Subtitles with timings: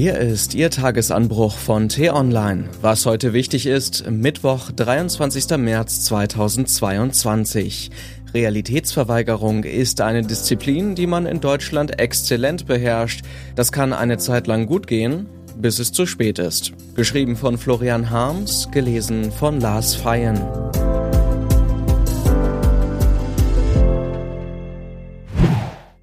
[0.00, 2.70] Hier ist Ihr Tagesanbruch von T-Online.
[2.80, 5.58] Was heute wichtig ist, Mittwoch, 23.
[5.58, 7.90] März 2022.
[8.32, 13.26] Realitätsverweigerung ist eine Disziplin, die man in Deutschland exzellent beherrscht.
[13.56, 15.26] Das kann eine Zeit lang gut gehen,
[15.58, 16.72] bis es zu spät ist.
[16.94, 20.40] Geschrieben von Florian Harms, gelesen von Lars Feyen.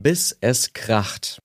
[0.00, 1.38] Bis es kracht.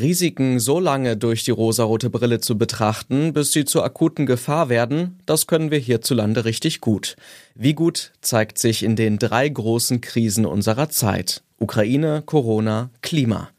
[0.00, 5.18] Risiken so lange durch die rosarote Brille zu betrachten, bis sie zur akuten Gefahr werden,
[5.26, 7.14] das können wir hierzulande richtig gut.
[7.54, 11.42] Wie gut zeigt sich in den drei großen Krisen unserer Zeit.
[11.58, 13.50] Ukraine, Corona, Klima.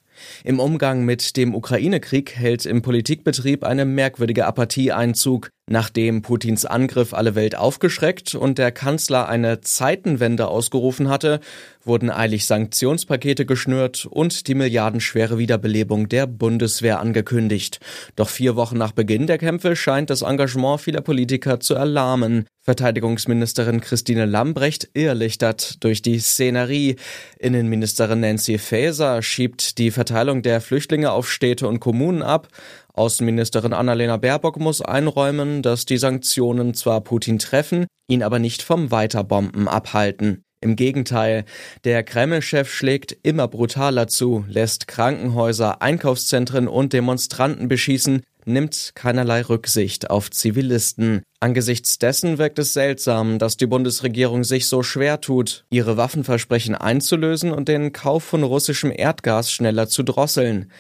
[0.44, 5.50] Im Umgang mit dem Ukraine-Krieg hält im Politikbetrieb eine merkwürdige Apathie Einzug.
[5.70, 11.40] Nachdem Putins Angriff alle Welt aufgeschreckt und der Kanzler eine Zeitenwende ausgerufen hatte,
[11.86, 17.80] wurden eilig Sanktionspakete geschnürt und die milliardenschwere Wiederbelebung der Bundeswehr angekündigt.
[18.18, 22.46] Doch vier Wochen nach Beginn der Kämpfe scheint das Engagement vieler Politiker zu erlahmen.
[22.62, 26.96] Verteidigungsministerin Christine Lambrecht irrlichtert durch die Szenerie.
[27.38, 32.48] Innenministerin Nancy Faeser schiebt die Verteilung der Flüchtlinge auf Städte und Kommunen ab.
[32.94, 38.92] Außenministerin Annalena Baerbock muss einräumen, dass die Sanktionen zwar Putin treffen, ihn aber nicht vom
[38.92, 40.44] Weiterbomben abhalten.
[40.62, 41.44] Im Gegenteil,
[41.84, 50.10] der Kreml-Chef schlägt immer brutaler zu, lässt Krankenhäuser, Einkaufszentren und Demonstranten beschießen, nimmt keinerlei Rücksicht
[50.10, 51.24] auf Zivilisten.
[51.40, 57.52] Angesichts dessen wirkt es seltsam, dass die Bundesregierung sich so schwer tut, ihre Waffenversprechen einzulösen
[57.52, 60.72] und den Kauf von russischem Erdgas schneller zu drosseln.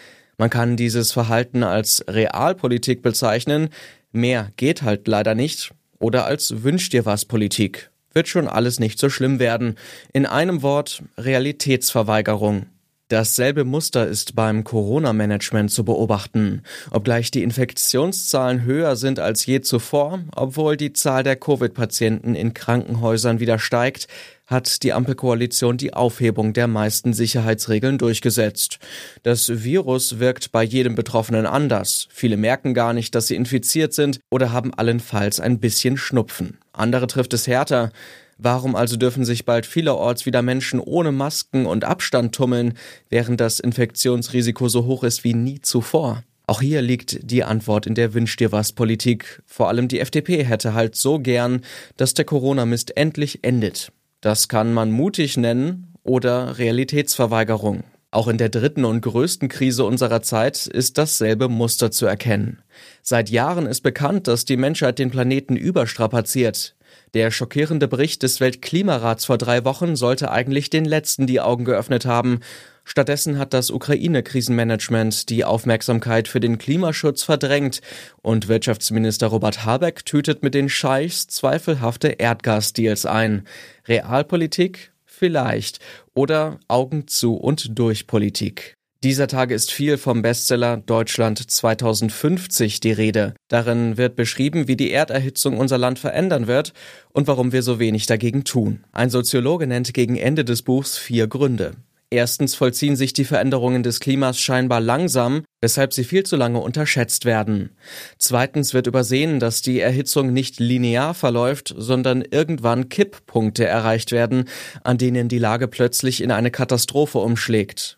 [0.44, 3.70] Man kann dieses Verhalten als Realpolitik bezeichnen,
[4.12, 7.92] mehr geht halt leider nicht, oder als Wünsch dir was Politik.
[8.12, 9.78] Wird schon alles nicht so schlimm werden.
[10.12, 12.66] In einem Wort Realitätsverweigerung.
[13.14, 16.64] Dasselbe Muster ist beim Corona-Management zu beobachten.
[16.90, 23.40] Obgleich die Infektionszahlen höher sind als je zuvor, obwohl die Zahl der Covid-Patienten in Krankenhäusern
[23.40, 24.08] wieder steigt,
[24.48, 28.80] hat die Ampelkoalition die Aufhebung der meisten Sicherheitsregeln durchgesetzt.
[29.22, 32.08] Das Virus wirkt bei jedem Betroffenen anders.
[32.12, 36.58] Viele merken gar nicht, dass sie infiziert sind oder haben allenfalls ein bisschen Schnupfen.
[36.72, 37.92] Andere trifft es härter.
[38.38, 42.74] Warum also dürfen sich bald vielerorts wieder Menschen ohne Masken und Abstand tummeln,
[43.10, 46.24] während das Infektionsrisiko so hoch ist wie nie zuvor?
[46.46, 49.42] Auch hier liegt die Antwort in der Wünsch dir was Politik.
[49.46, 51.62] Vor allem die FDP hätte halt so gern,
[51.96, 53.92] dass der Corona-Mist endlich endet.
[54.20, 57.84] Das kann man mutig nennen oder Realitätsverweigerung.
[58.14, 62.62] Auch in der dritten und größten Krise unserer Zeit ist dasselbe Muster zu erkennen.
[63.02, 66.76] Seit Jahren ist bekannt, dass die Menschheit den Planeten überstrapaziert.
[67.16, 72.06] Der schockierende Bericht des Weltklimarats vor drei Wochen sollte eigentlich den letzten die Augen geöffnet
[72.06, 72.42] haben.
[72.84, 77.82] Stattdessen hat das Ukraine-Krisenmanagement die Aufmerksamkeit für den Klimaschutz verdrängt
[78.22, 83.48] und Wirtschaftsminister Robert Habeck tütet mit den Scheichs zweifelhafte Erdgasdeals ein.
[83.88, 84.93] Realpolitik?
[85.24, 85.80] Vielleicht.
[86.14, 88.74] Oder Augen zu und durch Politik.
[89.04, 93.34] Dieser Tage ist viel vom Bestseller Deutschland 2050 die Rede.
[93.48, 96.74] Darin wird beschrieben, wie die Erderhitzung unser Land verändern wird
[97.14, 98.84] und warum wir so wenig dagegen tun.
[98.92, 101.78] Ein Soziologe nennt gegen Ende des Buchs vier Gründe.
[102.14, 107.26] Erstens vollziehen sich die Veränderungen des Klimas scheinbar langsam, weshalb sie viel zu lange unterschätzt
[107.26, 107.72] werden.
[108.20, 114.46] Zweitens wird übersehen, dass die Erhitzung nicht linear verläuft, sondern irgendwann Kipppunkte erreicht werden,
[114.84, 117.96] an denen die Lage plötzlich in eine Katastrophe umschlägt.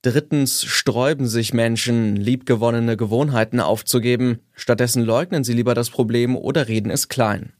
[0.00, 4.38] Drittens sträuben sich Menschen, liebgewonnene Gewohnheiten aufzugeben.
[4.52, 7.52] Stattdessen leugnen sie lieber das Problem oder reden es klein.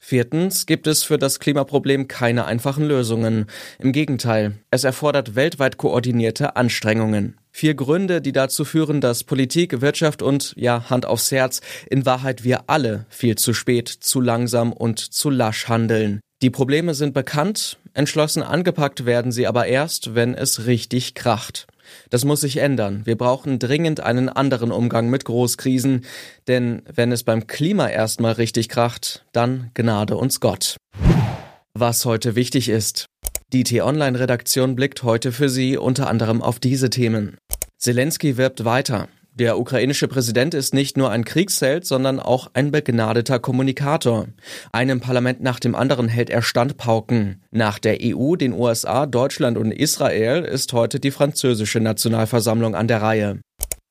[0.00, 3.46] Viertens gibt es für das Klimaproblem keine einfachen Lösungen.
[3.78, 7.38] Im Gegenteil, es erfordert weltweit koordinierte Anstrengungen.
[7.50, 12.42] Vier Gründe, die dazu führen, dass Politik, Wirtschaft und, ja, Hand aufs Herz, in Wahrheit
[12.44, 16.20] wir alle viel zu spät, zu langsam und zu lasch handeln.
[16.42, 21.66] Die Probleme sind bekannt, entschlossen angepackt werden sie aber erst, wenn es richtig kracht.
[22.10, 23.02] Das muss sich ändern.
[23.04, 26.04] Wir brauchen dringend einen anderen Umgang mit Großkrisen,
[26.48, 30.76] denn wenn es beim Klima erstmal richtig kracht, dann gnade uns Gott.
[31.74, 33.06] Was heute wichtig ist.
[33.52, 37.36] Die T-Online-Redaktion blickt heute für Sie unter anderem auf diese Themen.
[37.78, 39.08] Zelensky wirbt weiter.
[39.36, 44.28] Der ukrainische Präsident ist nicht nur ein Kriegsheld, sondern auch ein begnadeter Kommunikator.
[44.70, 47.42] Einem Parlament nach dem anderen hält er Standpauken.
[47.50, 53.02] Nach der EU, den USA, Deutschland und Israel ist heute die französische Nationalversammlung an der
[53.02, 53.40] Reihe.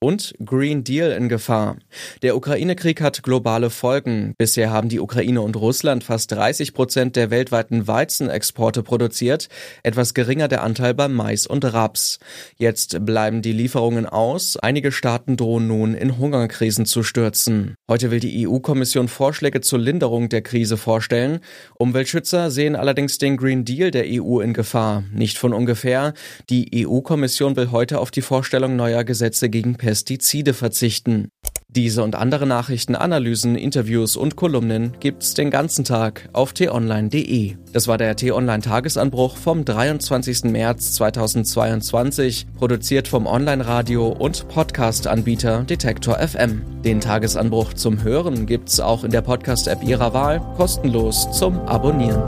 [0.03, 1.77] Und Green Deal in Gefahr.
[2.23, 4.33] Der Ukraine-Krieg hat globale Folgen.
[4.38, 9.47] Bisher haben die Ukraine und Russland fast 30 Prozent der weltweiten Weizenexporte produziert,
[9.81, 12.19] etwas geringer der Anteil beim Mais und Raps.
[12.57, 14.57] Jetzt bleiben die Lieferungen aus.
[14.57, 17.75] Einige Staaten drohen nun in Hungerkrisen zu stürzen.
[17.89, 21.39] Heute will die EU-Kommission Vorschläge zur Linderung der Krise vorstellen.
[21.75, 25.05] Umweltschützer sehen allerdings den Green Deal der EU in Gefahr.
[25.13, 26.13] Nicht von ungefähr.
[26.50, 31.30] Die EU-Kommission will heute auf die Vorstellung neuer Gesetze gegen Pestizide verzichten.
[31.68, 37.57] Diese und andere Nachrichten, Analysen, Interviews und Kolumnen gibt's den ganzen Tag auf t-online.de.
[37.74, 40.45] Das war der T-Online Tagesanbruch vom 23.
[40.45, 46.63] März 2022, produziert vom Online-Radio und Podcast-Anbieter Detektor FM.
[46.81, 52.25] Den Tagesanbruch zum Hören gibt's auch in der Podcast-App Ihrer Wahl, kostenlos zum Abonnieren.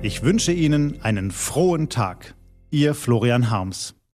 [0.00, 2.34] Ich wünsche Ihnen einen frohen Tag.
[2.70, 3.97] Ihr Florian Harms.